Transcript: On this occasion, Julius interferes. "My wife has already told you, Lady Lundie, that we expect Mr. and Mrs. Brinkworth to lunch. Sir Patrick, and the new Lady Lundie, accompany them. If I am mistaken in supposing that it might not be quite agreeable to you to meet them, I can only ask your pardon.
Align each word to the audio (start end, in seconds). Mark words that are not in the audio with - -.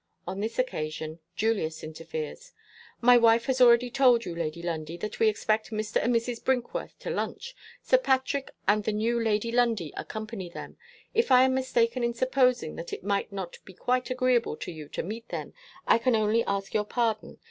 On 0.27 0.39
this 0.39 0.57
occasion, 0.57 1.19
Julius 1.35 1.83
interferes. 1.83 2.53
"My 3.01 3.17
wife 3.19 3.45
has 3.45 3.61
already 3.61 3.91
told 3.91 4.25
you, 4.25 4.33
Lady 4.33 4.63
Lundie, 4.63 4.97
that 4.97 5.19
we 5.19 5.29
expect 5.29 5.69
Mr. 5.69 5.97
and 6.03 6.11
Mrs. 6.15 6.43
Brinkworth 6.43 6.97
to 7.01 7.11
lunch. 7.11 7.55
Sir 7.83 7.99
Patrick, 7.99 8.49
and 8.67 8.83
the 8.83 8.93
new 8.93 9.21
Lady 9.23 9.51
Lundie, 9.51 9.93
accompany 9.95 10.49
them. 10.49 10.75
If 11.13 11.31
I 11.31 11.43
am 11.43 11.53
mistaken 11.53 12.03
in 12.03 12.15
supposing 12.15 12.77
that 12.77 12.91
it 12.91 13.03
might 13.03 13.31
not 13.31 13.59
be 13.63 13.75
quite 13.75 14.09
agreeable 14.09 14.55
to 14.57 14.71
you 14.71 14.89
to 14.89 15.03
meet 15.03 15.29
them, 15.29 15.53
I 15.85 15.99
can 15.99 16.15
only 16.15 16.43
ask 16.45 16.73
your 16.73 16.85
pardon. 16.85 17.37